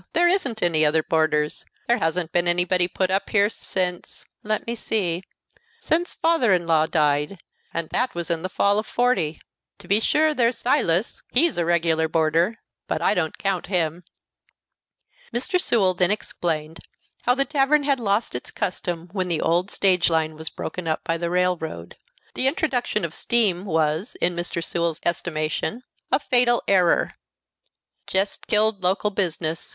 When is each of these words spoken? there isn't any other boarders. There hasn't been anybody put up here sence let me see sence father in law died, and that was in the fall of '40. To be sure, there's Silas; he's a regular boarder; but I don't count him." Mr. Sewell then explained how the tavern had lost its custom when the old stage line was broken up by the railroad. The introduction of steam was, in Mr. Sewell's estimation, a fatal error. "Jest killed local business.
there 0.13 0.27
isn't 0.27 0.63
any 0.63 0.83
other 0.83 1.03
boarders. 1.03 1.63
There 1.87 1.99
hasn't 1.99 2.31
been 2.31 2.47
anybody 2.47 2.87
put 2.87 3.11
up 3.11 3.29
here 3.29 3.49
sence 3.49 4.25
let 4.41 4.65
me 4.65 4.73
see 4.73 5.21
sence 5.79 6.15
father 6.15 6.53
in 6.55 6.65
law 6.65 6.87
died, 6.87 7.37
and 7.71 7.87
that 7.91 8.15
was 8.15 8.31
in 8.31 8.41
the 8.41 8.49
fall 8.49 8.79
of 8.79 8.87
'40. 8.87 9.39
To 9.77 9.87
be 9.87 9.99
sure, 9.99 10.33
there's 10.33 10.57
Silas; 10.57 11.21
he's 11.29 11.55
a 11.59 11.65
regular 11.65 12.07
boarder; 12.07 12.57
but 12.87 12.99
I 12.99 13.13
don't 13.13 13.37
count 13.37 13.67
him." 13.67 14.01
Mr. 15.31 15.61
Sewell 15.61 15.93
then 15.93 16.09
explained 16.09 16.79
how 17.25 17.35
the 17.35 17.45
tavern 17.45 17.83
had 17.83 17.99
lost 17.99 18.33
its 18.33 18.49
custom 18.49 19.07
when 19.11 19.27
the 19.27 19.39
old 19.41 19.69
stage 19.69 20.09
line 20.09 20.33
was 20.33 20.49
broken 20.49 20.87
up 20.87 21.03
by 21.03 21.15
the 21.15 21.29
railroad. 21.29 21.95
The 22.33 22.47
introduction 22.47 23.05
of 23.05 23.13
steam 23.13 23.65
was, 23.65 24.15
in 24.15 24.35
Mr. 24.35 24.63
Sewell's 24.63 24.99
estimation, 25.05 25.83
a 26.11 26.17
fatal 26.19 26.63
error. 26.67 27.13
"Jest 28.07 28.47
killed 28.47 28.81
local 28.81 29.11
business. 29.11 29.69